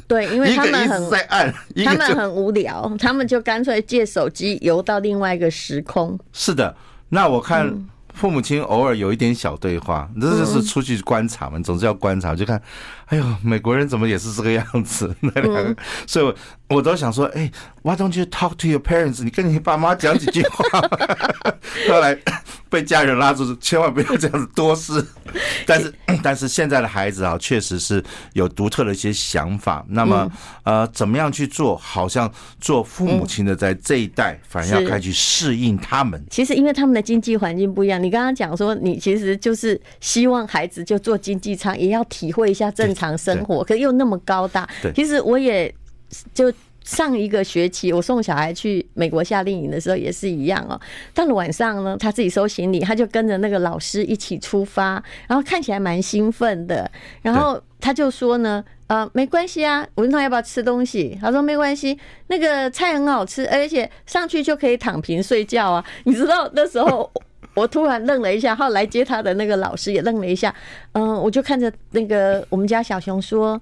[0.09, 1.55] 对，因为他们很在按，
[1.85, 6.19] 他们很无聊，他们就干脆借手机游到另外一个时空。
[6.33, 6.77] 是的，
[7.09, 7.73] 那我看
[8.13, 12.61] 父母亲偶尔有一点小对话，这就是出去观察嘛，总是要观察，就看，
[13.13, 15.15] 哎呦，美国人怎么也是这个样子？
[15.21, 16.35] 那两个，所以我
[16.77, 17.51] 我都想说，哎
[17.83, 19.23] ，Why don't you talk to your parents？
[19.23, 20.81] 你跟你爸妈讲几句话。
[21.91, 22.19] 后来。
[22.73, 25.07] 被家人拉住，千万不要这样子多事。
[25.69, 28.03] 但是，但是现在的孩子啊，确实是
[28.33, 29.85] 有独特的一些想法。
[29.91, 30.27] 那么，
[30.65, 31.77] 呃，怎么样去做？
[31.77, 32.33] 好像
[32.63, 36.25] 做父母亲的，在这一代，反而要开始去适应他们。
[36.31, 38.03] 其实，因为他们的经济环境不一样。
[38.03, 43.65] 你刚刚讲说，你其实就是希望孩子就做经济舱，也要体会一下正常生活。
[43.65, 44.69] 可是又那么高大。
[44.95, 45.73] 其实我也
[46.35, 46.53] 就。
[46.85, 50.81] 上一个学期，我送小孩去美国夏令营的时候也是一样哦。
[51.15, 56.91] 到了晚上呢，他自己收行李，他就跟着那个老师一起出发，然后看起来蛮兴奋的。
[57.23, 65.85] 然后他就说呢，呃，没关系啊，我问他要不要吃东西，他说没关系，那个菜很好吃，而且上去就可以躺平睡觉啊。
[66.05, 67.09] 你知道那时候
[67.55, 70.55] 我突然愣了一下，后来接他的那个老师也愣了一下，
[70.93, 73.61] 嗯，我就看着那个我们家小熊说。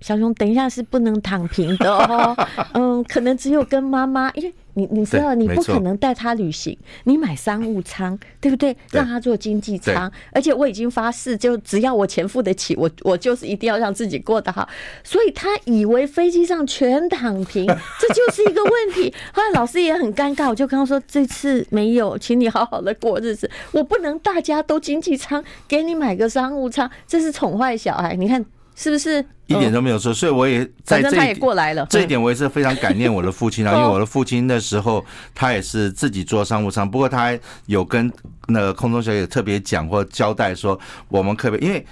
[0.00, 2.36] 小熊，等一下是不能躺平的哦。
[2.74, 8.76] 嗯，可能只有跟妈妈，因为你你知道，你不可能带他旅行，你买商务舱，对不对？
[8.92, 14.68] 让他坐经济舱，而且我已经发誓，就只要我钱付得起，我我就是一定要让自己过得好。
[15.02, 17.66] 所以他以为飞机上全躺平，
[17.98, 19.12] 这就是一个问题。
[19.32, 23.50] 后来老师也很尴尬，我就跟他说：“这次没有，请你好好的过日子。
[23.72, 28.14] 我不能大家都经济舱，给你买个商务舱，这是宠坏小孩。
[28.14, 28.44] 你看。”
[28.78, 30.14] 是不是一点都没有错？
[30.14, 31.84] 所以我也在这，他也过来了。
[31.90, 35.04] 这一点我也是非常感念我的父亲啊， 因为我的父亲那时候
[35.34, 38.10] 他也是自己做商务舱，不过他有跟
[38.46, 41.84] 那个空中小姐特别讲或交代说，我们可不可以因为。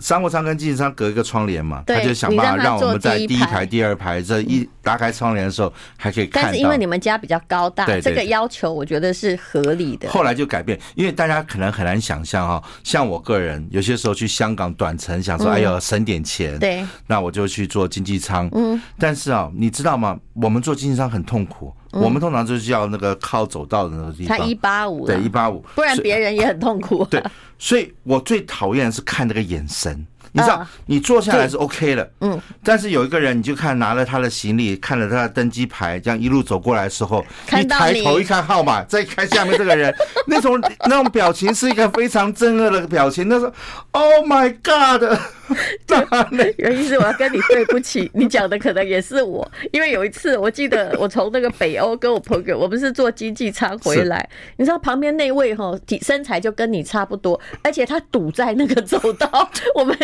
[0.00, 6.48] 商务舱跟经济舱隔一个窗帘嘛，他就想办法让我们在第一排、第二排这一打开窗帘的时候还可以看到。
[6.48, 10.08] 但是因为你们家比较高大，这个要求我觉得是合理的。
[10.08, 18.48] 后来就改变，因为大家可能很难想象哈，像我个人有些时候去香港短程，想说哎呦省点钱，对，那我就去做经济舱。
[18.52, 20.18] 嗯，但是啊，你知道吗？
[20.34, 21.72] 我们做经济舱很痛苦。
[21.94, 24.36] 我们通常就是要那个靠走道的那个地方。
[24.36, 27.04] 他一八五，对，一八五，不然别人也很痛苦。
[27.06, 27.22] 对，
[27.58, 30.06] 所以我最讨厌的是看那个眼神。
[30.36, 37.24] 你知道，你坐下来是 OK 的，嗯，但是有一个人，你就看拿了他的行李，看了他的登机牌，这样一路走过来的时候，
[37.56, 39.94] 一抬头一看号码，再看下面这个人，
[40.26, 43.28] 那种那种表情是一个非常憎恶的表情。
[43.28, 43.52] 他说
[43.92, 45.04] ：“Oh my God！”
[45.86, 59.96] 对，原因是我要跟你对不起，你讲的可能也是我，因为有一次我记得我从那个北欧跟我朋友，我们是坐经济舱回来，你知道旁边那位哈体身材就跟你差不多，而且他堵在那个走道， 我们。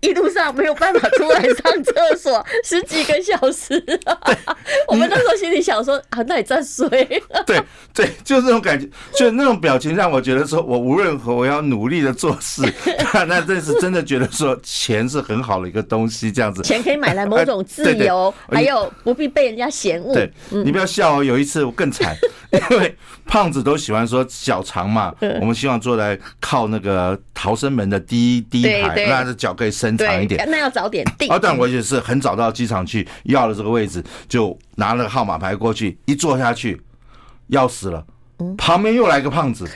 [0.00, 3.82] 一路上没有办法出来上厕所，十几个小时。
[4.88, 6.88] 我们那时候心里想说啊，那你再睡。
[7.46, 7.62] 对
[7.94, 12.62] 对，就是那种感觉，就那种表情让我觉得说，我无论如何我要努力的做事。
[13.26, 16.62] 那这是真的觉得说，钱是很好的一个东西，这样子。
[16.62, 20.12] 钱可以买来某种自由，还有不必被人家嫌恶。
[20.12, 21.24] 对，你不要笑哦。
[21.24, 22.14] 有一次我更惨，
[22.70, 22.94] 因为
[23.24, 29.96] 胖子都喜欢说脚长嘛，我们希望坐在靠那个逃生门的第一第一排，那的脚可以伸。
[30.02, 31.28] 长一点，那要早点定。
[31.30, 36.80] 啊，但我也是很早到机场去要了这个位置，就拿了个号码牌过去，一坐下去，
[37.48, 38.04] 要死了。
[38.56, 39.68] 旁边又来个胖子，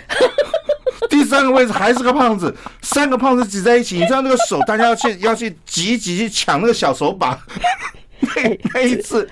[1.08, 7.38] 第三个位置还是个胖子，三个胖子挤在一起，你知道那个手，大家要去要去挤一挤去抢那个小手把。
[8.18, 9.28] 那那一次，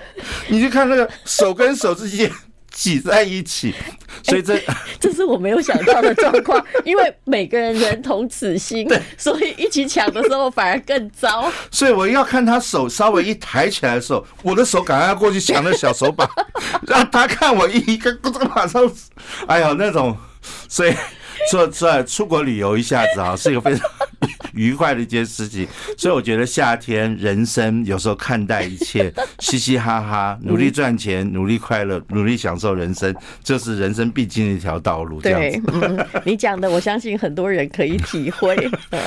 [0.47, 2.31] 你去看那个手跟手之间。
[2.75, 3.73] 挤在一起，
[4.21, 8.85] 所以这、欸、这是我没有想到的状况， 因为每个人人同此心，
[9.17, 11.49] 所以一起抢的时候反而更糟。
[11.71, 16.29] 所以我要看他手稍微一抬起来的时候，我的手赶快要过去抢那小手把，
[16.85, 18.83] 让他看我一个这个马上，
[19.47, 20.15] 哎呀那种，
[20.67, 20.93] 所以
[21.49, 23.87] 说出出国旅游一下子啊，是一个非常。
[24.55, 25.67] 愉快的一件事情。
[25.97, 35.19] 所以我觉得夏天人生有时候看待一切，嘻嘻哈哈，努力赚钱，努力快乐，努力享受人生，这是人生必经的一条道路。
[35.19, 38.55] 对，嗯，你讲的我相信很多人可以体会。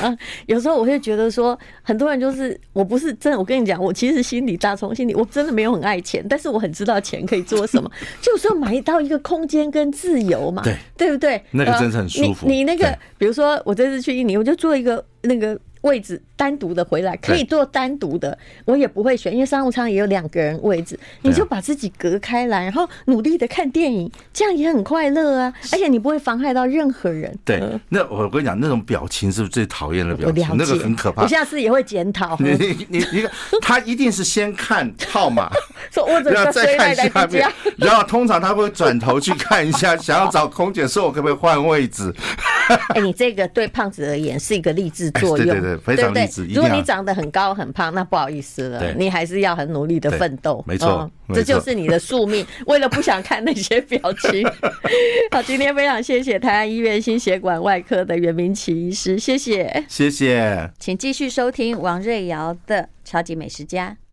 [0.45, 7.89] 有时候我会觉得说，很多人就是我不是真的，我跟你讲，我其实心里大从心里，我真的没有很爱钱，但是我很知道钱可以做什么，
[8.21, 11.43] 就是说买到一个空间跟自由嘛，对，对不对？
[11.49, 12.28] 那个真的很舒服。
[12.43, 15.59] 你你那个，比如说我这次去印尼，我就做一个那个。
[15.81, 25.53] 位置单独的回来可以做单独的，我也不会选，因为商务舱也有两个人位置，你就把自己隔开来，然后努力的看电影，这样也很快乐啊！
[25.71, 27.33] 而且你不会妨害到任何人。
[27.45, 30.57] 对，那我跟你讲，那种表情是不是最讨厌的表情？
[30.57, 31.23] 那个很可怕。
[31.23, 32.37] 我下次也会检讨。
[32.39, 32.51] 你
[32.89, 35.49] 你你看，他一定是先看号码，
[36.25, 42.13] 然后再看下面， 然后通常他会转头去看一下，想要找空姐说：“我可不可以换位置？”
[42.93, 45.68] 哎，你这个对胖子而言是一个励志作用。
[45.77, 46.45] 非常励志。
[46.45, 50.63] 如果你长得很高很胖，那不好意思了，你还是要很努力的奋斗。
[50.67, 52.45] 没错，这就是你的宿命。
[52.65, 54.43] 为了不想看那些表情。
[55.31, 60.71] 好，今天非常谢谢台安医院心血管外科的袁明奇医师，谢谢，谢谢。
[60.79, 63.99] 请继续收听王瑞瑶的超级美食家。